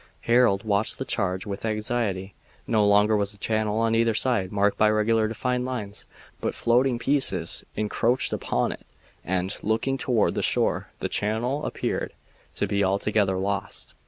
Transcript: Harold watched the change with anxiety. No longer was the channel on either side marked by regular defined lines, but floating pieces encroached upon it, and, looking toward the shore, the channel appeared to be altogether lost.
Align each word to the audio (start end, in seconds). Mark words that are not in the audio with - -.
Harold 0.21 0.63
watched 0.63 0.97
the 0.97 1.05
change 1.05 1.45
with 1.45 1.63
anxiety. 1.63 2.33
No 2.65 2.83
longer 2.87 3.15
was 3.15 3.33
the 3.33 3.37
channel 3.37 3.77
on 3.77 3.93
either 3.93 4.15
side 4.15 4.51
marked 4.51 4.75
by 4.75 4.89
regular 4.89 5.27
defined 5.27 5.63
lines, 5.63 6.07
but 6.39 6.55
floating 6.55 6.97
pieces 6.97 7.63
encroached 7.75 8.33
upon 8.33 8.71
it, 8.71 8.83
and, 9.23 9.55
looking 9.61 9.99
toward 9.99 10.33
the 10.33 10.41
shore, 10.41 10.89
the 11.01 11.07
channel 11.07 11.63
appeared 11.67 12.13
to 12.55 12.65
be 12.65 12.83
altogether 12.83 13.37
lost. 13.37 13.93